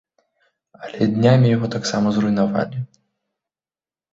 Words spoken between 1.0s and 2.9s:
днямі яго таксама зруйнавалі.